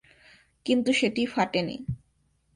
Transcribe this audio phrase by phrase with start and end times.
[0.65, 1.77] কিন্তু সেটি ফাটেনি।